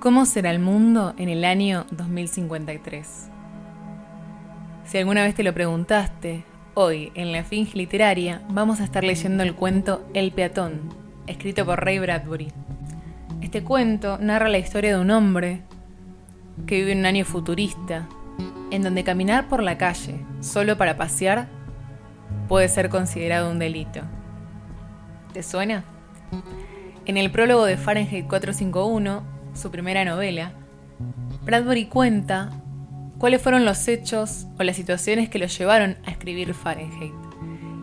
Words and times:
¿Cómo 0.00 0.26
será 0.26 0.52
el 0.52 0.60
mundo 0.60 1.12
en 1.18 1.28
el 1.28 1.44
año 1.44 1.84
2053? 1.90 3.30
Si 4.84 4.96
alguna 4.96 5.24
vez 5.24 5.34
te 5.34 5.42
lo 5.42 5.52
preguntaste, 5.52 6.44
hoy 6.74 7.10
en 7.16 7.32
la 7.32 7.42
Finge 7.42 7.76
Literaria 7.76 8.42
vamos 8.48 8.78
a 8.78 8.84
estar 8.84 9.02
leyendo 9.02 9.42
el 9.42 9.56
cuento 9.56 10.06
El 10.14 10.30
peatón, 10.30 10.82
escrito 11.26 11.66
por 11.66 11.84
Ray 11.84 11.98
Bradbury. 11.98 12.52
Este 13.40 13.64
cuento 13.64 14.18
narra 14.18 14.48
la 14.48 14.58
historia 14.58 14.94
de 14.94 15.02
un 15.02 15.10
hombre 15.10 15.62
que 16.64 16.76
vive 16.76 16.92
en 16.92 16.98
un 16.98 17.06
año 17.06 17.24
futurista, 17.24 18.06
en 18.70 18.84
donde 18.84 19.02
caminar 19.02 19.48
por 19.48 19.64
la 19.64 19.78
calle 19.78 20.24
solo 20.38 20.78
para 20.78 20.96
pasear 20.96 21.48
puede 22.46 22.68
ser 22.68 22.88
considerado 22.88 23.50
un 23.50 23.58
delito. 23.58 24.02
¿Te 25.32 25.42
suena? 25.42 25.82
En 27.04 27.16
el 27.16 27.32
prólogo 27.32 27.64
de 27.64 27.76
Fahrenheit 27.76 28.28
451, 28.28 29.37
su 29.54 29.70
primera 29.70 30.04
novela, 30.04 30.52
Bradbury 31.44 31.86
cuenta 31.86 32.50
cuáles 33.18 33.42
fueron 33.42 33.64
los 33.64 33.86
hechos 33.88 34.46
o 34.58 34.62
las 34.62 34.76
situaciones 34.76 35.28
que 35.28 35.38
lo 35.38 35.46
llevaron 35.46 35.96
a 36.04 36.10
escribir 36.10 36.54
Fahrenheit. 36.54 37.14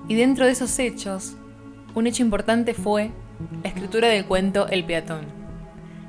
Y 0.07 0.15
dentro 0.15 0.45
de 0.45 0.51
esos 0.51 0.77
hechos, 0.79 1.35
un 1.93 2.07
hecho 2.07 2.23
importante 2.23 2.73
fue 2.73 3.11
la 3.63 3.69
escritura 3.69 4.07
del 4.07 4.25
cuento 4.25 4.67
El 4.67 4.85
peatón, 4.85 5.25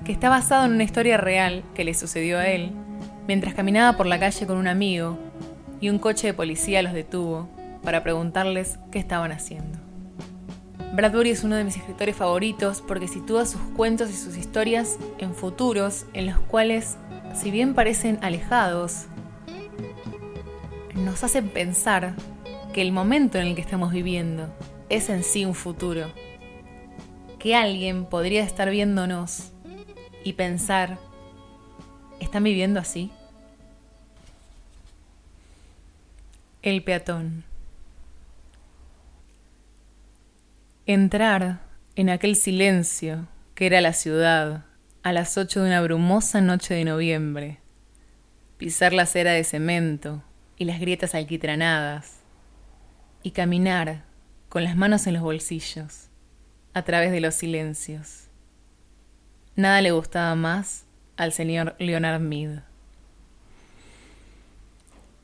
que 0.04 0.12
está 0.12 0.28
basado 0.28 0.66
en 0.66 0.72
una 0.72 0.84
historia 0.84 1.16
real 1.16 1.64
que 1.74 1.84
le 1.84 1.94
sucedió 1.94 2.38
a 2.38 2.46
él 2.46 2.72
mientras 3.26 3.54
caminaba 3.54 3.96
por 3.96 4.06
la 4.06 4.18
calle 4.18 4.46
con 4.46 4.56
un 4.56 4.68
amigo 4.68 5.18
y 5.80 5.90
un 5.90 5.98
coche 5.98 6.28
de 6.28 6.34
policía 6.34 6.82
los 6.82 6.92
detuvo 6.92 7.48
para 7.82 8.02
preguntarles 8.02 8.78
qué 8.90 8.98
estaban 8.98 9.32
haciendo. 9.32 9.85
Bradbury 10.96 11.28
es 11.28 11.44
uno 11.44 11.56
de 11.56 11.64
mis 11.64 11.76
escritores 11.76 12.16
favoritos 12.16 12.80
porque 12.80 13.06
sitúa 13.06 13.44
sus 13.44 13.60
cuentos 13.76 14.08
y 14.08 14.14
sus 14.14 14.34
historias 14.34 14.96
en 15.18 15.34
futuros 15.34 16.06
en 16.14 16.24
los 16.24 16.38
cuales, 16.40 16.96
si 17.34 17.50
bien 17.50 17.74
parecen 17.74 18.18
alejados, 18.22 19.04
nos 20.94 21.22
hacen 21.22 21.50
pensar 21.50 22.14
que 22.72 22.80
el 22.80 22.92
momento 22.92 23.36
en 23.36 23.48
el 23.48 23.54
que 23.54 23.60
estamos 23.60 23.92
viviendo 23.92 24.48
es 24.88 25.10
en 25.10 25.22
sí 25.22 25.44
un 25.44 25.54
futuro. 25.54 26.10
Que 27.38 27.54
alguien 27.54 28.06
podría 28.06 28.42
estar 28.42 28.70
viéndonos 28.70 29.52
y 30.24 30.32
pensar, 30.32 30.98
¿están 32.20 32.42
viviendo 32.42 32.80
así? 32.80 33.10
El 36.62 36.82
peatón. 36.82 37.44
Entrar 40.88 41.62
en 41.96 42.10
aquel 42.10 42.36
silencio 42.36 43.26
que 43.56 43.66
era 43.66 43.80
la 43.80 43.92
ciudad 43.92 44.66
a 45.02 45.12
las 45.12 45.36
ocho 45.36 45.60
de 45.60 45.66
una 45.66 45.80
brumosa 45.80 46.40
noche 46.40 46.74
de 46.74 46.84
noviembre, 46.84 47.58
pisar 48.56 48.92
la 48.92 49.02
acera 49.02 49.32
de 49.32 49.42
cemento 49.42 50.22
y 50.56 50.64
las 50.64 50.78
grietas 50.78 51.16
alquitranadas, 51.16 52.20
y 53.24 53.32
caminar 53.32 54.04
con 54.48 54.62
las 54.62 54.76
manos 54.76 55.08
en 55.08 55.14
los 55.14 55.24
bolsillos 55.24 56.08
a 56.72 56.82
través 56.82 57.10
de 57.10 57.20
los 57.20 57.34
silencios. 57.34 58.28
Nada 59.56 59.82
le 59.82 59.90
gustaba 59.90 60.36
más 60.36 60.84
al 61.16 61.32
señor 61.32 61.74
Leonard 61.80 62.20
Mead. 62.20 62.60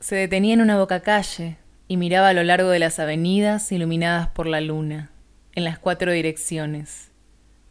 Se 0.01 0.17
detenía 0.17 0.55
en 0.55 0.61
una 0.61 0.77
boca 0.77 0.99
calle 0.99 1.55
y 1.87 1.95
miraba 1.95 2.27
a 2.27 2.33
lo 2.33 2.43
largo 2.43 2.67
de 2.67 2.79
las 2.79 2.99
avenidas 2.99 3.71
iluminadas 3.71 4.27
por 4.27 4.45
la 4.45 4.59
luna 4.59 5.12
en 5.55 5.63
las 5.63 5.77
cuatro 5.77 6.11
direcciones, 6.11 7.11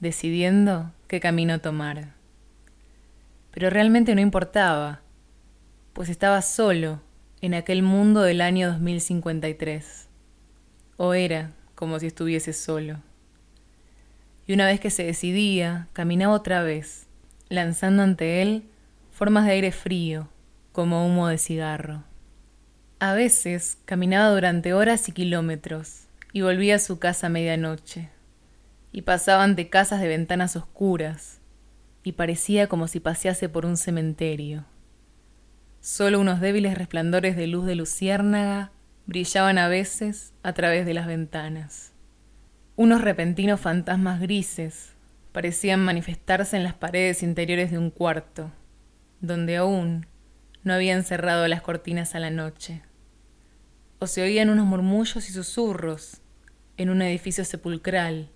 decidiendo 0.00 0.92
qué 1.08 1.20
camino 1.20 1.60
tomar. 1.60 2.14
Pero 3.50 3.70
realmente 3.70 4.14
no 4.14 4.20
importaba, 4.20 5.00
pues 5.92 6.08
estaba 6.08 6.42
solo 6.42 7.00
en 7.40 7.54
aquel 7.54 7.82
mundo 7.82 8.22
del 8.22 8.40
año 8.40 8.68
2053. 8.68 10.08
O 10.96 11.14
era 11.14 11.52
como 11.74 11.98
si 11.98 12.06
estuviese 12.06 12.52
solo. 12.52 13.00
Y 14.46 14.52
una 14.54 14.66
vez 14.66 14.78
que 14.78 14.90
se 14.90 15.04
decidía, 15.04 15.88
caminaba 15.92 16.34
otra 16.34 16.62
vez, 16.62 17.06
lanzando 17.48 18.02
ante 18.04 18.42
él 18.42 18.64
formas 19.10 19.44
de 19.44 19.52
aire 19.52 19.72
frío, 19.72 20.28
como 20.70 21.06
humo 21.06 21.28
de 21.28 21.38
cigarro. 21.38 22.04
A 23.00 23.14
veces 23.14 23.78
caminaba 23.84 24.30
durante 24.30 24.72
horas 24.72 25.08
y 25.08 25.12
kilómetros, 25.12 26.06
y 26.32 26.40
volvía 26.40 26.76
a 26.76 26.78
su 26.78 26.98
casa 26.98 27.26
a 27.26 27.30
medianoche. 27.30 28.08
Y 28.90 29.02
pasaba 29.02 29.44
ante 29.44 29.68
casas 29.68 30.00
de 30.00 30.08
ventanas 30.08 30.56
oscuras, 30.56 31.40
y 32.02 32.12
parecía 32.12 32.68
como 32.68 32.88
si 32.88 33.00
pasease 33.00 33.48
por 33.48 33.64
un 33.66 33.76
cementerio. 33.76 34.64
Solo 35.80 36.20
unos 36.20 36.40
débiles 36.40 36.76
resplandores 36.76 37.36
de 37.36 37.46
luz 37.46 37.66
de 37.66 37.74
luciérnaga 37.74 38.72
brillaban 39.06 39.58
a 39.58 39.68
veces 39.68 40.32
a 40.42 40.52
través 40.52 40.86
de 40.86 40.94
las 40.94 41.06
ventanas. 41.06 41.92
Unos 42.76 43.02
repentinos 43.02 43.60
fantasmas 43.60 44.20
grises 44.20 44.94
parecían 45.32 45.84
manifestarse 45.84 46.56
en 46.56 46.64
las 46.64 46.74
paredes 46.74 47.22
interiores 47.22 47.70
de 47.70 47.78
un 47.78 47.90
cuarto, 47.90 48.50
donde 49.20 49.56
aún 49.56 50.06
no 50.64 50.72
habían 50.72 51.04
cerrado 51.04 51.46
las 51.48 51.62
cortinas 51.62 52.14
a 52.14 52.20
la 52.20 52.30
noche. 52.30 52.82
O 53.98 54.06
se 54.06 54.22
oían 54.22 54.50
unos 54.50 54.66
murmullos 54.66 55.28
y 55.28 55.32
susurros 55.32 56.21
en 56.76 56.90
un 56.90 57.02
edificio 57.02 57.44
sepulcral 57.44 58.30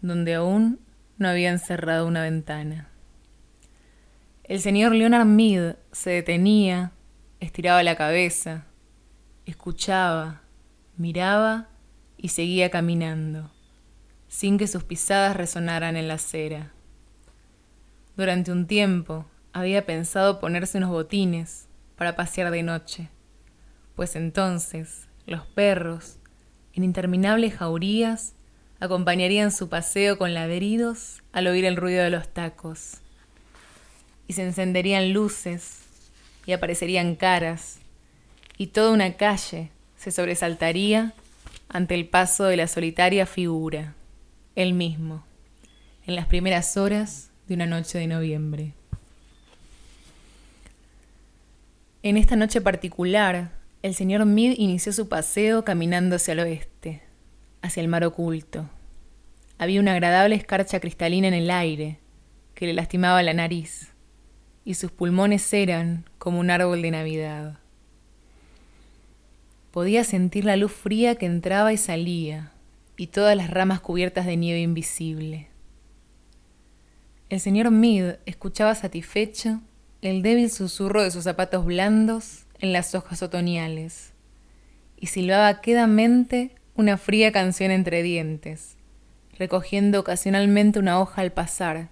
donde 0.00 0.34
aún 0.34 0.80
no 1.18 1.28
habían 1.28 1.58
cerrado 1.58 2.06
una 2.06 2.22
ventana. 2.22 2.88
El 4.44 4.60
señor 4.60 4.92
Leonard 4.92 5.26
Mead 5.26 5.76
se 5.92 6.10
detenía, 6.10 6.92
estiraba 7.40 7.82
la 7.82 7.96
cabeza, 7.96 8.66
escuchaba, 9.44 10.42
miraba 10.96 11.68
y 12.16 12.28
seguía 12.28 12.70
caminando, 12.70 13.50
sin 14.28 14.58
que 14.58 14.68
sus 14.68 14.84
pisadas 14.84 15.36
resonaran 15.36 15.96
en 15.96 16.08
la 16.08 16.14
acera. 16.14 16.72
Durante 18.16 18.52
un 18.52 18.66
tiempo 18.66 19.26
había 19.52 19.84
pensado 19.84 20.38
ponerse 20.38 20.78
unos 20.78 20.90
botines 20.90 21.68
para 21.96 22.14
pasear 22.14 22.50
de 22.50 22.62
noche, 22.62 23.08
pues 23.94 24.14
entonces 24.14 25.08
los 25.26 25.44
perros 25.46 26.18
en 26.76 26.84
interminables 26.84 27.54
jaurías, 27.54 28.34
acompañarían 28.80 29.50
su 29.50 29.70
paseo 29.70 30.18
con 30.18 30.34
ladridos 30.34 31.22
al 31.32 31.46
oír 31.46 31.64
el 31.64 31.76
ruido 31.76 32.04
de 32.04 32.10
los 32.10 32.28
tacos. 32.28 32.98
Y 34.28 34.34
se 34.34 34.42
encenderían 34.42 35.14
luces 35.14 35.80
y 36.44 36.52
aparecerían 36.52 37.16
caras, 37.16 37.78
y 38.58 38.68
toda 38.68 38.92
una 38.92 39.14
calle 39.14 39.70
se 39.96 40.10
sobresaltaría 40.10 41.14
ante 41.68 41.94
el 41.94 42.08
paso 42.08 42.44
de 42.44 42.56
la 42.56 42.68
solitaria 42.68 43.26
figura, 43.26 43.94
él 44.54 44.74
mismo, 44.74 45.24
en 46.06 46.14
las 46.14 46.26
primeras 46.26 46.76
horas 46.76 47.30
de 47.48 47.54
una 47.54 47.66
noche 47.66 47.98
de 47.98 48.06
noviembre. 48.06 48.72
En 52.02 52.16
esta 52.16 52.36
noche 52.36 52.60
particular, 52.60 53.50
el 53.82 53.94
señor 53.94 54.24
Mead 54.24 54.54
inició 54.56 54.92
su 54.92 55.08
paseo 55.08 55.64
caminando 55.64 56.16
hacia 56.16 56.32
el 56.32 56.40
oeste, 56.40 57.02
hacia 57.62 57.80
el 57.80 57.88
mar 57.88 58.04
oculto. 58.04 58.68
Había 59.58 59.80
una 59.80 59.92
agradable 59.92 60.34
escarcha 60.34 60.80
cristalina 60.80 61.28
en 61.28 61.34
el 61.34 61.50
aire 61.50 62.00
que 62.54 62.66
le 62.66 62.74
lastimaba 62.74 63.22
la 63.22 63.34
nariz, 63.34 63.92
y 64.64 64.74
sus 64.74 64.90
pulmones 64.90 65.52
eran 65.52 66.04
como 66.18 66.40
un 66.40 66.50
árbol 66.50 66.82
de 66.82 66.90
Navidad. 66.90 67.58
Podía 69.70 70.04
sentir 70.04 70.46
la 70.46 70.56
luz 70.56 70.72
fría 70.72 71.16
que 71.16 71.26
entraba 71.26 71.72
y 71.72 71.76
salía, 71.76 72.52
y 72.96 73.08
todas 73.08 73.36
las 73.36 73.50
ramas 73.50 73.80
cubiertas 73.80 74.24
de 74.26 74.36
nieve 74.36 74.60
invisible. 74.60 75.48
El 77.28 77.40
señor 77.40 77.70
Mead 77.70 78.18
escuchaba 78.24 78.74
satisfecho 78.74 79.60
el 80.00 80.22
débil 80.22 80.50
susurro 80.50 81.02
de 81.02 81.10
sus 81.10 81.24
zapatos 81.24 81.64
blandos 81.64 82.45
en 82.60 82.72
las 82.72 82.94
hojas 82.94 83.22
otoñales 83.22 84.12
y 84.96 85.08
silbaba 85.08 85.60
quedamente 85.60 86.54
una 86.74 86.96
fría 86.96 87.32
canción 87.32 87.70
entre 87.70 88.02
dientes, 88.02 88.76
recogiendo 89.38 90.00
ocasionalmente 90.00 90.78
una 90.78 91.00
hoja 91.00 91.22
al 91.22 91.32
pasar, 91.32 91.88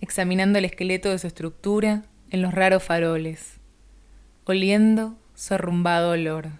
examinando 0.00 0.58
el 0.58 0.64
esqueleto 0.64 1.10
de 1.10 1.18
su 1.18 1.26
estructura 1.26 2.04
en 2.30 2.42
los 2.42 2.54
raros 2.54 2.82
faroles, 2.82 3.58
oliendo 4.44 5.16
su 5.34 5.54
arrumbado 5.54 6.10
olor. 6.10 6.50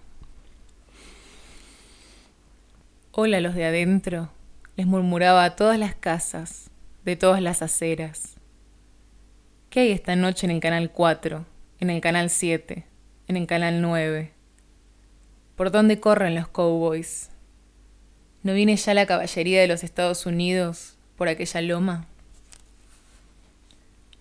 Hola 3.11 3.41
los 3.41 3.55
de 3.55 3.65
adentro, 3.65 4.29
les 4.75 4.87
murmuraba 4.87 5.43
a 5.43 5.55
todas 5.55 5.77
las 5.77 5.95
casas, 5.95 6.69
de 7.03 7.15
todas 7.15 7.41
las 7.41 7.61
aceras. 7.61 8.35
¿Qué 9.69 9.81
hay 9.81 9.91
esta 9.91 10.15
noche 10.15 10.47
en 10.47 10.51
el 10.51 10.59
canal 10.59 10.91
4, 10.91 11.45
en 11.79 11.89
el 11.89 12.01
canal 12.01 12.29
7? 12.29 12.88
En 13.29 13.37
el 13.37 13.45
canal 13.45 13.79
9. 13.79 14.31
¿Por 15.55 15.69
dónde 15.69 15.99
corren 15.99 16.33
los 16.33 16.47
cowboys? 16.47 17.29
¿No 18.41 18.53
viene 18.53 18.75
ya 18.75 18.95
la 18.95 19.05
caballería 19.05 19.61
de 19.61 19.67
los 19.67 19.83
Estados 19.83 20.25
Unidos 20.25 20.97
por 21.15 21.27
aquella 21.27 21.61
loma? 21.61 22.07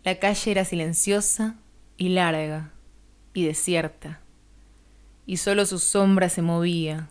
La 0.05 0.19
calle 0.19 0.51
era 0.51 0.67
silenciosa 0.67 1.57
y 1.97 2.11
larga 2.11 2.71
y 3.33 3.47
desierta, 3.47 4.21
y 5.25 5.39
solo 5.39 5.65
su 5.65 5.79
sombra 5.79 6.29
se 6.29 6.43
movía, 6.43 7.09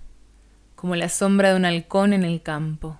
como 0.75 0.95
la 0.95 1.09
sombra 1.09 1.49
de 1.49 1.55
un 1.55 1.65
halcón 1.65 2.13
en 2.13 2.23
el 2.23 2.43
campo. 2.43 2.99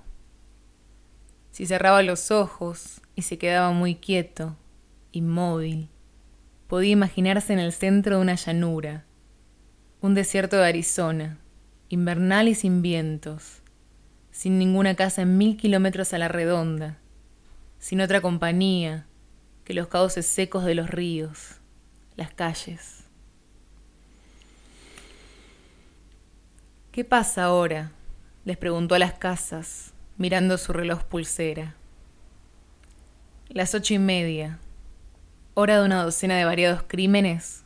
Si 1.52 1.68
cerraba 1.68 2.02
los 2.02 2.32
ojos 2.32 3.02
y 3.14 3.22
se 3.22 3.38
quedaba 3.38 3.72
muy 3.74 3.94
quieto, 3.94 4.56
inmóvil, 5.12 5.88
podía 6.68 6.92
imaginarse 6.92 7.54
en 7.54 7.60
el 7.60 7.72
centro 7.72 8.18
de 8.18 8.22
una 8.22 8.36
llanura, 8.36 9.06
un 10.02 10.14
desierto 10.14 10.58
de 10.58 10.68
Arizona, 10.68 11.40
invernal 11.90 12.48
y 12.48 12.56
sin 12.56 12.82
vientos, 12.82 13.62
sin 14.32 14.60
ninguna 14.60 14.96
casa 14.96 15.24
en 15.24 15.38
mil 15.38 15.58
kilómetros 15.58 16.14
a 16.14 16.18
la 16.18 16.28
redonda, 16.28 17.00
sin 17.80 18.02
otra 18.02 18.22
compañía 18.22 19.08
que 19.64 19.74
los 19.74 19.88
cauces 19.88 20.26
secos 20.26 20.66
de 20.66 20.76
los 20.76 20.90
ríos, 20.90 21.56
las 22.16 22.32
calles. 22.34 23.04
¿Qué 26.92 27.04
pasa 27.04 27.46
ahora? 27.46 27.92
les 28.44 28.58
preguntó 28.58 28.96
a 28.96 29.00
las 29.00 29.14
casas, 29.14 29.94
mirando 30.18 30.58
su 30.58 30.72
reloj 30.72 31.04
pulsera. 31.04 31.76
Las 33.50 33.76
ocho 33.76 33.94
y 33.94 34.00
media, 34.00 34.60
hora 35.60 35.80
de 35.80 35.86
una 35.88 36.04
docena 36.04 36.38
de 36.38 36.46
variados 36.46 36.84
crímenes, 36.84 37.64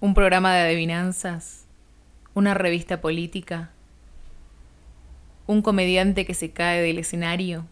un 0.00 0.12
programa 0.12 0.52
de 0.54 0.62
adivinanzas, 0.62 1.66
una 2.34 2.52
revista 2.52 3.00
política, 3.00 3.70
un 5.46 5.62
comediante 5.62 6.26
que 6.26 6.34
se 6.34 6.50
cae 6.50 6.82
del 6.82 6.98
escenario. 6.98 7.64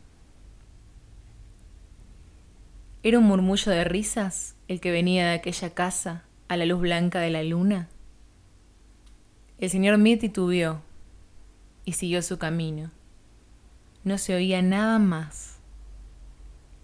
¿Era 3.03 3.19
un 3.19 3.25
murmullo 3.25 3.73
de 3.73 3.83
risas 3.83 4.55
el 4.69 4.81
que 4.81 4.93
venía 4.93 5.27
de 5.27 5.35
aquella 5.35 5.75
casa 5.75 6.23
a 6.47 6.57
la 6.57 6.65
luz 6.65 6.83
blanca 6.83 7.19
de 7.19 7.31
la 7.31 7.43
luna? 7.43 7.89
El 9.59 9.69
señor 9.69 9.99
Mead 9.99 10.21
titubeó 10.21 10.81
y 11.85 11.95
siguió 11.95 12.23
su 12.23 12.39
camino. 12.39 12.93
No 14.05 14.17
se 14.17 14.33
oía 14.33 14.63
nada 14.63 15.01
más. 15.01 15.59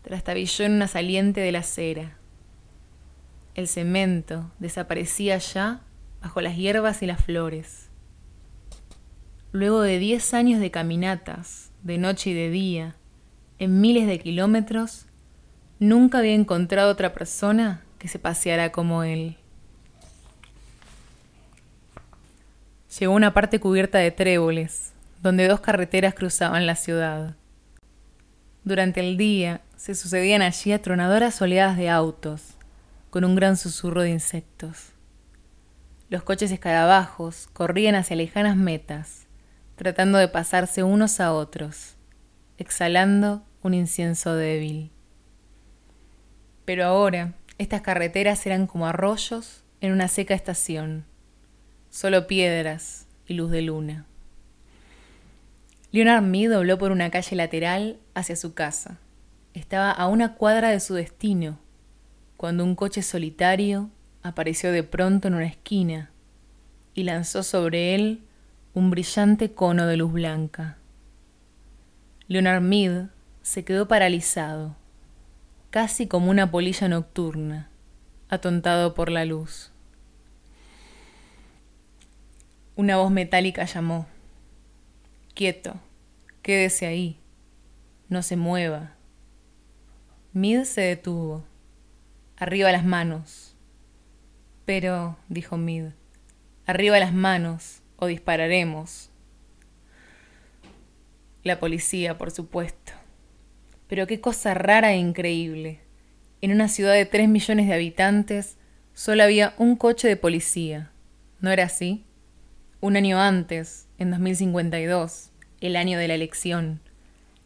Trastabilló 0.02 0.64
en 0.64 0.72
una 0.72 0.88
saliente 0.88 1.40
de 1.40 1.52
la 1.52 1.60
acera. 1.60 2.16
El 3.56 3.68
cemento 3.68 4.50
desaparecía 4.58 5.38
ya 5.38 5.80
bajo 6.20 6.42
las 6.42 6.58
hierbas 6.58 7.02
y 7.02 7.06
las 7.06 7.24
flores. 7.24 7.88
Luego 9.50 9.80
de 9.80 9.98
diez 9.98 10.34
años 10.34 10.60
de 10.60 10.70
caminatas, 10.70 11.70
de 11.82 11.96
noche 11.96 12.30
y 12.30 12.34
de 12.34 12.50
día, 12.50 12.96
en 13.58 13.80
miles 13.80 14.06
de 14.06 14.18
kilómetros, 14.18 15.06
nunca 15.78 16.18
había 16.18 16.34
encontrado 16.34 16.92
otra 16.92 17.14
persona 17.14 17.82
que 17.98 18.08
se 18.08 18.18
paseara 18.18 18.72
como 18.72 19.04
él. 19.04 19.38
Llegó 22.98 23.14
a 23.14 23.16
una 23.16 23.32
parte 23.32 23.58
cubierta 23.58 23.96
de 23.96 24.10
tréboles, 24.10 24.92
donde 25.22 25.48
dos 25.48 25.60
carreteras 25.60 26.12
cruzaban 26.12 26.66
la 26.66 26.76
ciudad. 26.76 27.36
Durante 28.64 29.00
el 29.00 29.16
día 29.16 29.62
se 29.78 29.94
sucedían 29.94 30.42
allí 30.42 30.72
atronadoras 30.72 31.40
oleadas 31.40 31.78
de 31.78 31.88
autos, 31.88 32.55
con 33.10 33.24
un 33.24 33.34
gran 33.34 33.56
susurro 33.56 34.02
de 34.02 34.10
insectos. 34.10 34.92
Los 36.08 36.22
coches 36.22 36.50
escarabajos 36.52 37.48
corrían 37.52 37.94
hacia 37.94 38.16
lejanas 38.16 38.56
metas, 38.56 39.26
tratando 39.74 40.18
de 40.18 40.28
pasarse 40.28 40.82
unos 40.82 41.20
a 41.20 41.32
otros, 41.32 41.96
exhalando 42.58 43.42
un 43.62 43.74
incienso 43.74 44.34
débil. 44.34 44.90
Pero 46.64 46.84
ahora 46.84 47.34
estas 47.58 47.80
carreteras 47.80 48.44
eran 48.46 48.66
como 48.66 48.86
arroyos 48.86 49.64
en 49.80 49.92
una 49.92 50.08
seca 50.08 50.34
estación, 50.34 51.04
solo 51.90 52.26
piedras 52.26 53.06
y 53.26 53.34
luz 53.34 53.50
de 53.50 53.62
luna. 53.62 54.06
Leonard 55.92 56.22
Mead 56.22 56.50
dobló 56.50 56.78
por 56.78 56.92
una 56.92 57.10
calle 57.10 57.36
lateral 57.36 57.98
hacia 58.14 58.36
su 58.36 58.54
casa. 58.54 58.98
Estaba 59.54 59.90
a 59.90 60.06
una 60.08 60.34
cuadra 60.34 60.68
de 60.70 60.80
su 60.80 60.94
destino, 60.94 61.58
cuando 62.36 62.64
un 62.64 62.74
coche 62.74 63.02
solitario 63.02 63.90
apareció 64.22 64.72
de 64.72 64.82
pronto 64.82 65.28
en 65.28 65.34
una 65.34 65.46
esquina 65.46 66.10
y 66.94 67.04
lanzó 67.04 67.42
sobre 67.42 67.94
él 67.94 68.22
un 68.74 68.90
brillante 68.90 69.52
cono 69.52 69.86
de 69.86 69.96
luz 69.96 70.12
blanca. 70.12 70.78
Leonard 72.28 72.62
Mead 72.62 73.06
se 73.42 73.64
quedó 73.64 73.88
paralizado, 73.88 74.76
casi 75.70 76.06
como 76.06 76.30
una 76.30 76.50
polilla 76.50 76.88
nocturna, 76.88 77.70
atontado 78.28 78.94
por 78.94 79.10
la 79.10 79.24
luz. 79.24 79.70
Una 82.74 82.98
voz 82.98 83.10
metálica 83.10 83.64
llamó. 83.64 84.06
Quieto, 85.34 85.74
quédese 86.42 86.86
ahí, 86.86 87.18
no 88.08 88.22
se 88.22 88.36
mueva. 88.36 88.92
Mid 90.32 90.64
se 90.64 90.82
detuvo. 90.82 91.44
Arriba 92.38 92.70
las 92.70 92.84
manos. 92.84 93.54
Pero, 94.66 95.16
dijo 95.28 95.56
Mid, 95.56 95.84
arriba 96.66 96.98
las 96.98 97.14
manos 97.14 97.80
o 97.96 98.06
dispararemos. 98.06 99.08
La 101.44 101.58
policía, 101.58 102.18
por 102.18 102.30
supuesto. 102.30 102.92
Pero 103.88 104.06
qué 104.06 104.20
cosa 104.20 104.52
rara 104.52 104.92
e 104.92 104.98
increíble. 104.98 105.80
En 106.42 106.52
una 106.52 106.68
ciudad 106.68 106.92
de 106.92 107.06
tres 107.06 107.26
millones 107.28 107.68
de 107.68 107.74
habitantes 107.74 108.58
solo 108.92 109.22
había 109.22 109.54
un 109.56 109.74
coche 109.74 110.06
de 110.06 110.16
policía. 110.16 110.90
¿No 111.40 111.50
era 111.50 111.64
así? 111.64 112.04
Un 112.80 112.96
año 112.96 113.18
antes, 113.18 113.88
en 113.96 114.10
2052, 114.10 115.30
el 115.62 115.76
año 115.76 115.98
de 115.98 116.08
la 116.08 116.14
elección, 116.14 116.80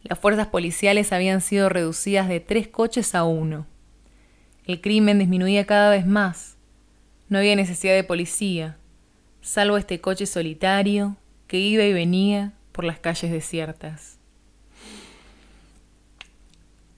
las 0.03 0.19
fuerzas 0.19 0.47
policiales 0.47 1.13
habían 1.13 1.39
sido 1.39 1.69
reducidas 1.69 2.27
de 2.27 2.41
tres 2.41 2.67
coches 2.67 3.15
a 3.15 3.23
uno. 3.23 3.67
El 4.65 4.81
crimen 4.81 5.19
disminuía 5.19 5.65
cada 5.65 5.89
vez 5.89 6.05
más. 6.05 6.57
No 7.29 7.39
había 7.39 7.55
necesidad 7.55 7.95
de 7.95 8.03
policía, 8.03 8.77
salvo 9.41 9.77
este 9.77 10.01
coche 10.01 10.25
solitario 10.25 11.17
que 11.47 11.57
iba 11.57 11.83
y 11.83 11.93
venía 11.93 12.53
por 12.71 12.85
las 12.85 12.99
calles 12.99 13.31
desiertas. 13.31 14.17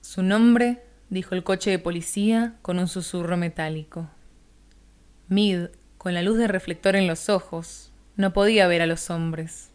Su 0.00 0.22
nombre, 0.22 0.82
dijo 1.10 1.34
el 1.34 1.42
coche 1.42 1.70
de 1.70 1.78
policía 1.78 2.54
con 2.62 2.78
un 2.78 2.88
susurro 2.88 3.36
metálico. 3.36 4.08
Mid, 5.28 5.66
con 5.98 6.14
la 6.14 6.22
luz 6.22 6.38
del 6.38 6.50
reflector 6.50 6.96
en 6.96 7.06
los 7.06 7.28
ojos, 7.28 7.92
no 8.16 8.32
podía 8.32 8.66
ver 8.68 8.82
a 8.82 8.86
los 8.86 9.10
hombres. 9.10 9.70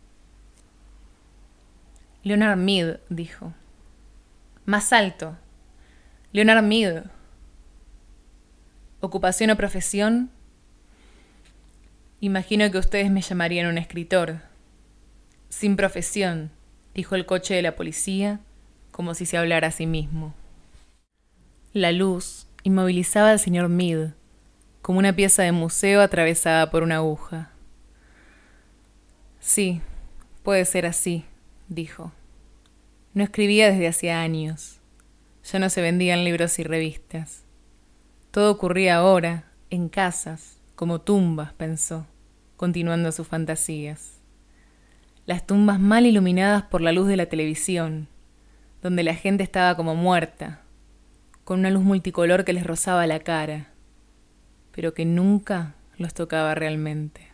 Leonard 2.23 2.57
Mead, 2.57 2.99
dijo. 3.09 3.53
Más 4.65 4.93
alto. 4.93 5.37
Leonard 6.31 6.63
Mead. 6.63 7.03
¿Ocupación 9.01 9.49
o 9.49 9.55
profesión? 9.55 10.29
Imagino 12.19 12.69
que 12.69 12.77
ustedes 12.77 13.09
me 13.09 13.21
llamarían 13.21 13.67
un 13.67 13.77
escritor. 13.77 14.41
Sin 15.47 15.77
profesión, 15.77 16.51
dijo 16.93 17.15
el 17.15 17.25
coche 17.25 17.55
de 17.55 17.61
la 17.61 17.77
policía, 17.77 18.41
como 18.91 19.13
si 19.13 19.25
se 19.25 19.37
hablara 19.37 19.69
a 19.69 19.71
sí 19.71 19.85
mismo. 19.85 20.33
La 21.71 21.93
luz 21.93 22.47
inmovilizaba 22.63 23.31
al 23.31 23.39
señor 23.39 23.69
Mead, 23.69 24.09
como 24.81 24.99
una 24.99 25.15
pieza 25.15 25.43
de 25.43 25.53
museo 25.53 26.01
atravesada 26.01 26.69
por 26.69 26.83
una 26.83 26.97
aguja. 26.97 27.51
Sí, 29.39 29.81
puede 30.43 30.65
ser 30.65 30.85
así, 30.85 31.23
dijo. 31.69 32.11
No 33.13 33.23
escribía 33.23 33.71
desde 33.71 33.87
hacía 33.87 34.19
años. 34.19 34.81
Ya 35.49 35.59
no 35.59 35.69
se 35.69 35.81
vendían 35.81 36.25
libros 36.25 36.59
y 36.59 36.63
revistas. 36.63 37.45
Todo 38.31 38.51
ocurría 38.51 38.97
ahora, 38.97 39.45
en 39.71 39.89
casas, 39.89 40.59
como 40.75 41.01
tumbas, 41.01 41.51
pensó, 41.53 42.05
continuando 42.57 43.11
sus 43.11 43.27
fantasías. 43.27 44.19
Las 45.25 45.47
tumbas 45.47 45.79
mal 45.79 46.05
iluminadas 46.05 46.63
por 46.63 46.81
la 46.81 46.91
luz 46.91 47.07
de 47.07 47.17
la 47.17 47.25
televisión, 47.25 48.07
donde 48.83 49.03
la 49.03 49.15
gente 49.15 49.41
estaba 49.41 49.75
como 49.75 49.95
muerta, 49.95 50.61
con 51.43 51.59
una 51.59 51.71
luz 51.71 51.83
multicolor 51.83 52.45
que 52.45 52.53
les 52.53 52.67
rozaba 52.67 53.07
la 53.07 53.19
cara, 53.19 53.69
pero 54.71 54.93
que 54.93 55.05
nunca 55.05 55.73
los 55.97 56.13
tocaba 56.13 56.53
realmente. 56.53 57.29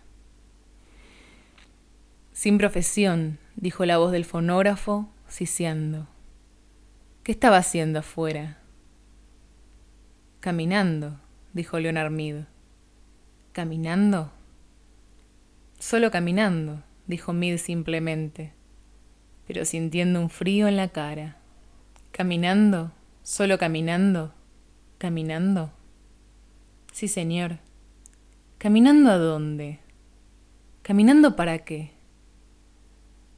Sin 2.31 2.57
profesión, 2.57 3.37
dijo 3.57 3.85
la 3.85 3.97
voz 3.97 4.13
del 4.13 4.23
fonógrafo, 4.23 5.09
siseando. 5.27 6.07
¿Qué 7.23 7.33
estaba 7.33 7.57
haciendo 7.57 7.99
afuera? 7.99 8.59
Caminando, 10.45 11.19
dijo 11.53 11.79
Leonard 11.79 12.11
Mead. 12.11 12.43
¿Caminando? 13.51 14.31
Solo 15.79 16.11
caminando, 16.11 16.83
dijo 17.07 17.33
Mead 17.33 17.57
simplemente, 17.57 18.53
pero 19.47 19.65
sintiendo 19.65 20.21
un 20.21 20.29
frío 20.29 20.67
en 20.67 20.77
la 20.77 20.89
cara. 20.89 21.37
¿Caminando? 22.11 22.91
¿Solo 23.23 23.57
caminando? 23.57 24.35
¿Caminando? 24.99 25.73
Sí, 26.93 27.07
señor. 27.07 27.57
¿Caminando 28.59 29.09
a 29.09 29.17
dónde? 29.17 29.79
¿Caminando 30.83 31.35
para 31.35 31.57
qué? 31.65 31.89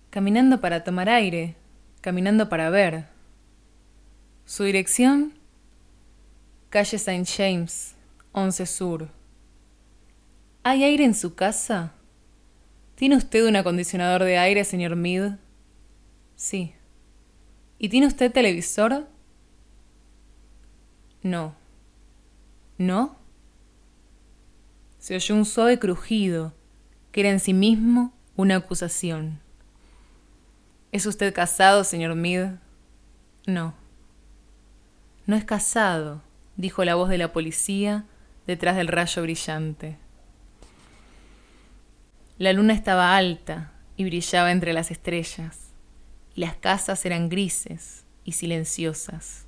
Caminando 0.09 0.59
para 0.59 0.83
tomar 0.83 1.07
aire, 1.07 1.55
caminando 2.01 2.49
para 2.49 2.69
ver. 2.69 3.05
Su 4.43 4.65
dirección, 4.65 5.36
calle 6.77 6.99
Saint 6.99 7.27
James, 7.27 7.95
11 8.33 8.65
Sur. 8.67 9.09
¿Hay 10.61 10.83
aire 10.83 11.05
en 11.05 11.15
su 11.15 11.33
casa? 11.33 11.91
¿Tiene 12.93 13.15
usted 13.15 13.47
un 13.47 13.55
acondicionador 13.55 14.23
de 14.23 14.37
aire, 14.37 14.63
señor 14.63 14.95
Mead? 14.95 15.39
Sí. 16.35 16.75
¿Y 17.79 17.89
tiene 17.89 18.05
usted 18.05 18.31
televisor? 18.31 19.07
No. 21.23 21.55
¿No? 22.77 23.17
Se 24.99 25.15
oyó 25.15 25.33
un 25.33 25.45
suave 25.45 25.79
crujido, 25.79 26.53
que 27.11 27.21
era 27.21 27.31
en 27.31 27.39
sí 27.39 27.55
mismo 27.55 28.13
una 28.35 28.57
acusación. 28.57 29.39
¿Es 30.91 31.07
usted 31.07 31.33
casado, 31.33 31.83
señor 31.83 32.13
Mead? 32.13 32.59
No. 33.47 33.73
No 35.25 35.35
es 35.35 35.43
casado, 35.43 36.21
dijo 36.57 36.83
la 36.83 36.95
voz 36.95 37.09
de 37.09 37.17
la 37.17 37.31
policía 37.31 38.05
detrás 38.45 38.75
del 38.75 38.87
rayo 38.87 39.21
brillante. 39.21 39.97
La 42.37 42.53
luna 42.53 42.73
estaba 42.73 43.15
alta 43.15 43.71
y 43.95 44.03
brillaba 44.03 44.51
entre 44.51 44.73
las 44.73 44.91
estrellas, 44.91 45.69
y 46.35 46.41
las 46.41 46.55
casas 46.55 47.05
eran 47.05 47.29
grises 47.29 48.03
y 48.25 48.33
silenciosas. 48.33 49.45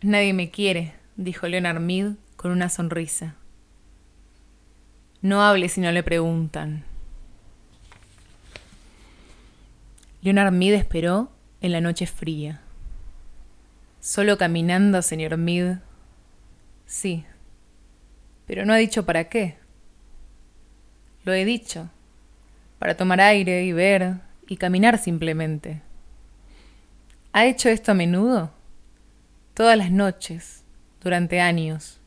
Nadie 0.00 0.32
me 0.32 0.50
quiere, 0.50 0.94
dijo 1.16 1.46
Leonard 1.46 1.80
Mead 1.80 2.14
con 2.36 2.50
una 2.50 2.68
sonrisa. 2.68 3.36
No 5.20 5.42
hable 5.42 5.68
si 5.68 5.80
no 5.80 5.90
le 5.90 6.02
preguntan. 6.02 6.84
Leonard 10.22 10.52
Mead 10.52 10.74
esperó 10.74 11.30
en 11.60 11.72
la 11.72 11.80
noche 11.80 12.06
fría. 12.06 12.60
Solo 14.00 14.38
caminando, 14.38 15.02
señor 15.02 15.36
Mead. 15.36 15.78
Sí. 16.86 17.24
Pero 18.46 18.64
no 18.64 18.72
ha 18.72 18.76
dicho 18.76 19.04
para 19.04 19.24
qué. 19.24 19.56
Lo 21.24 21.32
he 21.32 21.44
dicho. 21.44 21.90
Para 22.78 22.96
tomar 22.96 23.20
aire 23.20 23.64
y 23.64 23.72
ver 23.72 24.20
y 24.46 24.56
caminar 24.56 24.98
simplemente. 24.98 25.82
¿Ha 27.32 27.46
hecho 27.46 27.68
esto 27.68 27.92
a 27.92 27.94
menudo? 27.94 28.52
Todas 29.52 29.76
las 29.76 29.90
noches, 29.90 30.64
durante 31.02 31.40
años. 31.40 32.00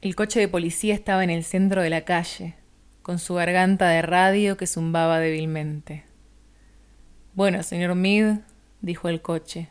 El 0.00 0.16
coche 0.16 0.40
de 0.40 0.48
policía 0.48 0.94
estaba 0.94 1.22
en 1.22 1.30
el 1.30 1.44
centro 1.44 1.82
de 1.82 1.90
la 1.90 2.06
calle, 2.06 2.54
con 3.02 3.18
su 3.18 3.34
garganta 3.34 3.88
de 3.90 4.00
radio 4.00 4.56
que 4.56 4.66
zumbaba 4.66 5.20
débilmente. 5.20 6.04
Bueno, 7.34 7.62
señor 7.62 7.94
Mead, 7.94 8.40
dijo 8.82 9.08
el 9.08 9.22
coche. 9.22 9.68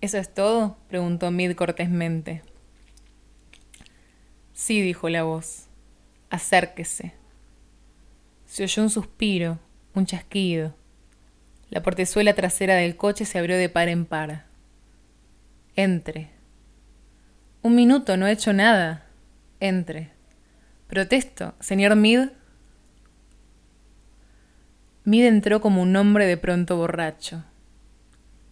¿Eso 0.00 0.18
es 0.18 0.32
todo? 0.32 0.76
preguntó 0.88 1.30
Mead 1.30 1.54
cortésmente. 1.54 2.42
Sí, 4.52 4.80
dijo 4.80 5.08
la 5.08 5.22
voz. 5.22 5.68
Acérquese. 6.30 7.14
Se 8.46 8.64
oyó 8.64 8.82
un 8.82 8.90
suspiro, 8.90 9.58
un 9.94 10.06
chasquido. 10.06 10.74
La 11.70 11.82
portezuela 11.82 12.34
trasera 12.34 12.74
del 12.74 12.96
coche 12.96 13.24
se 13.24 13.38
abrió 13.38 13.56
de 13.56 13.68
par 13.68 13.88
en 13.88 14.04
par. 14.04 14.46
Entre. 15.74 16.30
Un 17.62 17.74
minuto, 17.74 18.16
no 18.16 18.26
he 18.26 18.32
hecho 18.32 18.52
nada. 18.52 19.06
Entre. 19.60 20.10
Protesto, 20.86 21.54
señor 21.60 21.96
Mead. 21.96 22.30
Mead 25.04 25.26
entró 25.26 25.60
como 25.60 25.80
un 25.80 25.96
hombre 25.96 26.26
de 26.26 26.36
pronto 26.36 26.76
borracho. 26.76 27.44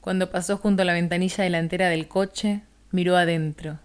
Cuando 0.01 0.31
pasó 0.31 0.57
junto 0.57 0.83
a 0.83 0.85
la 0.85 0.95
ventanilla 0.95 1.45
delantera 1.45 1.89
del 1.89 2.09
coche, 2.09 2.63
miró 2.91 3.17
adentro. 3.17 3.79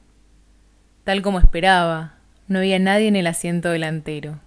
Tal 1.04 1.22
como 1.22 1.40
esperaba, 1.40 2.16
no 2.48 2.60
había 2.60 2.80
nadie 2.80 3.08
en 3.08 3.16
el 3.16 3.28
asiento 3.28 3.70
delantero, 3.70 4.40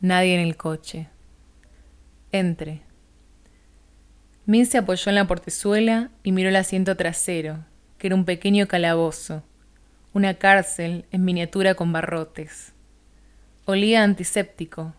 nadie 0.00 0.34
en 0.34 0.40
el 0.40 0.56
coche. 0.56 1.08
Entre. 2.32 2.82
Min 4.46 4.66
se 4.66 4.78
apoyó 4.78 5.10
en 5.10 5.14
la 5.14 5.26
portezuela 5.26 6.10
y 6.22 6.32
miró 6.32 6.48
el 6.48 6.56
asiento 6.56 6.96
trasero, 6.96 7.64
que 7.98 8.08
era 8.08 8.16
un 8.16 8.24
pequeño 8.24 8.66
calabozo, 8.66 9.44
una 10.12 10.34
cárcel 10.34 11.04
en 11.12 11.24
miniatura 11.24 11.74
con 11.74 11.92
barrotes. 11.92 12.72
Olía 13.64 14.02
antiséptico, 14.02 14.94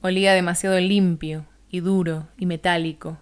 olía 0.00 0.32
demasiado 0.32 0.80
limpio 0.80 1.44
y 1.68 1.80
duro 1.80 2.28
y 2.38 2.46
metálico. 2.46 3.18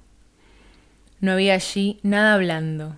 No 1.22 1.30
había 1.30 1.54
allí 1.54 2.00
nada 2.02 2.36
blando. 2.36 2.96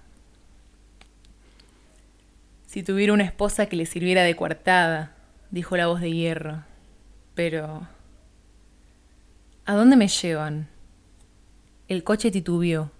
Si 2.64 2.82
tuviera 2.82 3.12
una 3.12 3.24
esposa 3.24 3.66
que 3.66 3.76
le 3.76 3.84
sirviera 3.84 4.22
de 4.22 4.34
coartada, 4.34 5.12
dijo 5.50 5.76
la 5.76 5.88
voz 5.88 6.00
de 6.00 6.10
hierro. 6.10 6.62
Pero... 7.34 7.86
¿A 9.66 9.74
dónde 9.74 9.96
me 9.96 10.08
llevan? 10.08 10.68
El 11.86 12.02
coche 12.02 12.30
titubeó. 12.30 12.90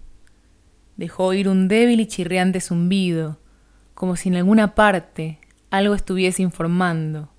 Dejó 0.99 1.25
oír 1.25 1.49
un 1.49 1.69
débil 1.69 2.01
y 2.01 2.07
chirriante 2.07 2.61
zumbido, 2.61 3.39
como 3.95 4.17
si 4.17 4.29
en 4.29 4.37
alguna 4.37 4.75
parte 4.75 5.39
algo 5.71 5.95
estuviese 5.95 6.43
informando, 6.43 7.31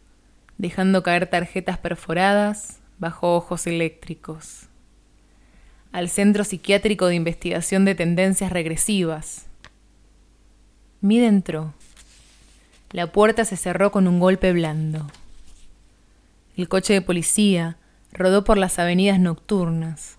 dejando 0.57 1.03
caer 1.03 1.27
tarjetas 1.27 1.77
perforadas 1.77 2.79
bajo 2.97 3.35
ojos 3.35 3.67
eléctricos. 3.67 4.69
Al 5.95 6.09
Centro 6.09 6.43
Psiquiátrico 6.43 7.07
de 7.07 7.15
Investigación 7.15 7.85
de 7.85 7.95
Tendencias 7.95 8.51
Regresivas. 8.51 9.45
Mide 10.99 11.27
entró. 11.27 11.73
La 12.91 13.13
puerta 13.13 13.45
se 13.45 13.55
cerró 13.55 13.93
con 13.93 14.05
un 14.05 14.19
golpe 14.19 14.51
blando. 14.51 15.07
El 16.57 16.67
coche 16.67 16.91
de 16.91 17.01
policía 17.01 17.77
rodó 18.11 18.43
por 18.43 18.57
las 18.57 18.77
avenidas 18.77 19.21
nocturnas, 19.21 20.17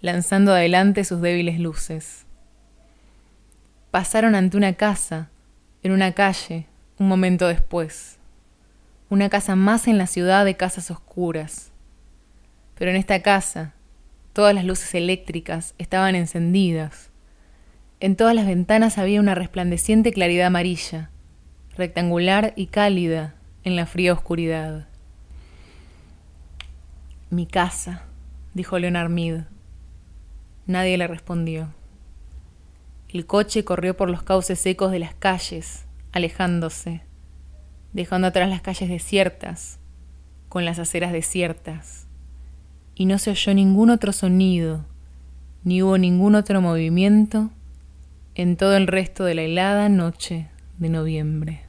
lanzando 0.00 0.52
adelante 0.52 1.02
sus 1.02 1.20
débiles 1.20 1.58
luces. 1.58 2.24
Pasaron 3.90 4.36
ante 4.36 4.56
una 4.56 4.74
casa 4.74 5.30
en 5.82 5.90
una 5.90 6.12
calle 6.12 6.66
un 6.96 7.08
momento 7.08 7.48
después. 7.48 8.18
Una 9.10 9.28
casa 9.28 9.56
más 9.56 9.88
en 9.88 9.98
la 9.98 10.06
ciudad 10.06 10.44
de 10.44 10.56
casas 10.56 10.92
oscuras. 10.92 11.72
Pero 12.76 12.92
en 12.92 12.96
esta 12.96 13.20
casa, 13.20 13.74
todas 14.38 14.54
las 14.54 14.64
luces 14.64 14.94
eléctricas 14.94 15.74
estaban 15.78 16.14
encendidas. 16.14 17.10
En 17.98 18.14
todas 18.14 18.36
las 18.36 18.46
ventanas 18.46 18.96
había 18.96 19.18
una 19.18 19.34
resplandeciente 19.34 20.12
claridad 20.12 20.46
amarilla, 20.46 21.10
rectangular 21.76 22.52
y 22.54 22.66
cálida 22.66 23.34
en 23.64 23.74
la 23.74 23.84
fría 23.84 24.12
oscuridad. 24.12 24.86
Mi 27.30 27.46
casa, 27.46 28.04
dijo 28.54 28.78
Leonard 28.78 29.10
Mead. 29.10 29.46
Nadie 30.66 30.96
le 30.98 31.08
respondió. 31.08 31.74
El 33.08 33.26
coche 33.26 33.64
corrió 33.64 33.96
por 33.96 34.08
los 34.08 34.22
cauces 34.22 34.60
secos 34.60 34.92
de 34.92 35.00
las 35.00 35.14
calles, 35.14 35.84
alejándose, 36.12 37.00
dejando 37.92 38.28
atrás 38.28 38.48
las 38.48 38.62
calles 38.62 38.88
desiertas, 38.88 39.80
con 40.48 40.64
las 40.64 40.78
aceras 40.78 41.10
desiertas, 41.10 42.07
y 42.98 43.06
no 43.06 43.16
se 43.18 43.30
oyó 43.30 43.54
ningún 43.54 43.90
otro 43.90 44.12
sonido, 44.12 44.84
ni 45.62 45.84
hubo 45.84 45.98
ningún 45.98 46.34
otro 46.34 46.60
movimiento 46.60 47.48
en 48.34 48.56
todo 48.56 48.76
el 48.76 48.88
resto 48.88 49.24
de 49.24 49.36
la 49.36 49.42
helada 49.42 49.88
noche 49.88 50.48
de 50.78 50.88
noviembre. 50.88 51.62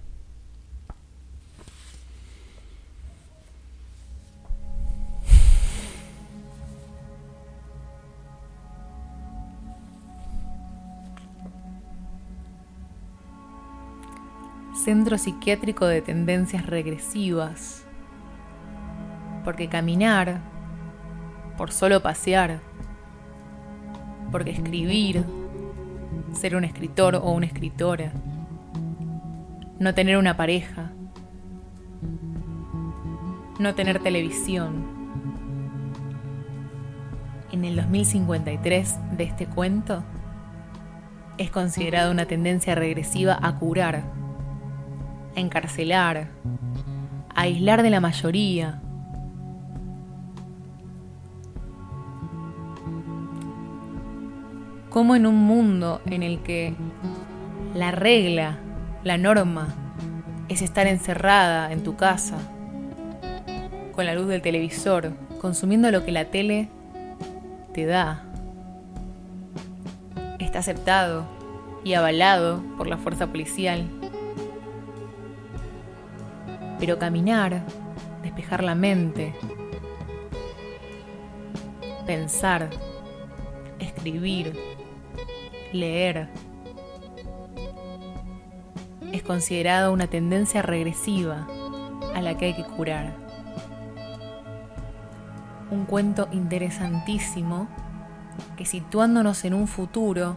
Centro 14.84 15.20
Psiquiátrico 15.20 15.86
de 15.86 16.02
Tendencias 16.02 16.66
Regresivas. 16.66 17.84
Porque 19.44 19.68
caminar, 19.70 20.49
por 21.60 21.74
solo 21.74 22.02
pasear, 22.02 22.62
porque 24.32 24.52
escribir, 24.52 25.26
ser 26.32 26.56
un 26.56 26.64
escritor 26.64 27.16
o 27.16 27.32
una 27.32 27.48
escritora, 27.48 28.14
no 29.78 29.94
tener 29.94 30.16
una 30.16 30.38
pareja, 30.38 30.94
no 33.60 33.76
tener 33.76 34.00
televisión. 34.00 34.86
En 37.52 37.66
el 37.66 37.76
2053 37.76 39.18
de 39.18 39.24
este 39.26 39.46
cuento, 39.46 40.06
es 41.38 41.52
considerada 41.52 42.10
una 42.10 42.26
tendencia 42.26 42.74
regresiva 42.74 43.38
a 43.42 43.60
curar, 43.60 44.06
a 45.36 45.40
encarcelar, 45.42 46.30
a 47.36 47.42
aislar 47.42 47.84
de 47.84 47.90
la 47.90 48.00
mayoría. 48.00 48.82
Como 54.90 55.16
en 55.16 55.28
un 55.28 55.36
mundo 55.36 56.02
en 56.08 56.24
el 56.24 56.42
que 56.42 56.74
la 57.76 57.92
regla, 57.92 58.58
la 59.04 59.18
norma, 59.18 59.68
es 60.48 60.64
estar 60.64 60.88
encerrada 60.88 61.72
en 61.72 61.84
tu 61.84 61.96
casa, 61.96 62.40
con 63.94 64.08
la 64.08 64.16
luz 64.16 64.28
del 64.28 64.42
televisor, 64.42 65.12
consumiendo 65.40 65.92
lo 65.92 66.04
que 66.04 66.12
la 66.12 66.26
tele 66.26 66.70
te 67.72 67.86
da. 67.86 68.24
Está 70.40 70.60
aceptado 70.60 71.26
y 71.84 71.94
avalado 71.94 72.64
por 72.76 72.88
la 72.88 72.98
fuerza 72.98 73.28
policial. 73.28 73.86
Pero 76.80 76.98
caminar, 76.98 77.62
despejar 78.24 78.64
la 78.64 78.74
mente, 78.74 79.36
pensar, 82.08 82.72
escribir, 83.80 84.79
leer, 85.74 86.30
es 89.12 89.24
considerado 89.24 89.92
una 89.92 90.08
tendencia 90.08 90.62
regresiva 90.62 91.48
a 92.14 92.22
la 92.22 92.38
que 92.38 92.46
hay 92.46 92.54
que 92.54 92.64
curar. 92.64 93.14
Un 95.72 95.86
cuento 95.86 96.28
interesantísimo 96.32 97.68
que 98.58 98.66
situándonos 98.66 99.46
en 99.46 99.54
un 99.54 99.68
futuro 99.68 100.36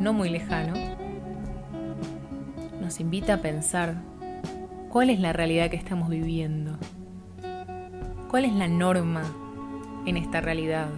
no 0.00 0.12
muy 0.12 0.28
lejano, 0.28 0.74
nos 2.80 3.00
invita 3.00 3.34
a 3.34 3.36
pensar 3.38 3.96
cuál 4.90 5.10
es 5.10 5.18
la 5.20 5.32
realidad 5.32 5.70
que 5.70 5.76
estamos 5.76 6.08
viviendo, 6.08 6.78
cuál 8.30 8.44
es 8.44 8.52
la 8.52 8.68
norma 8.68 9.22
en 10.06 10.16
esta 10.16 10.40
realidad, 10.40 10.88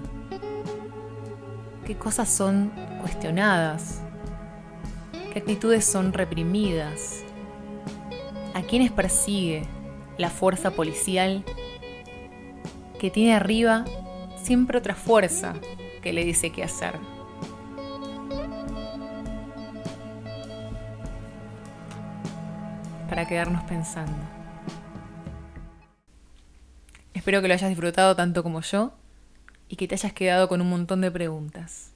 qué 1.87 1.97
cosas 1.97 2.29
son 2.29 2.71
cuestionadas, 2.99 4.03
qué 5.33 5.39
actitudes 5.39 5.85
son 5.85 6.13
reprimidas, 6.13 7.23
a 8.55 8.63
quiénes 8.63 8.91
persigue 8.91 9.67
la 10.17 10.31
fuerza 10.31 10.73
policial 10.73 11.45
que 12.99 13.11
tiene 13.11 13.35
arriba 13.35 13.85
siempre 14.43 14.79
otra 14.79 14.95
fuerza 14.95 15.55
que 16.03 16.13
le 16.13 16.25
dice 16.25 16.51
qué 16.51 16.65
hacer. 16.65 16.95
Para 23.09 23.27
quedarnos 23.27 23.63
pensando. 23.65 24.17
Espero 27.15 27.43
que 27.43 27.49
lo 27.49 27.55
hayas 27.55 27.69
disfrutado 27.69 28.17
tanto 28.17 28.43
como 28.43 28.61
yo 28.61 28.93
y 29.69 29.77
que 29.77 29.87
te 29.87 29.95
hayas 29.95 30.13
quedado 30.13 30.49
con 30.49 30.61
un 30.61 30.71
montón 30.71 31.01
de 31.01 31.11
preguntas. 31.11 31.93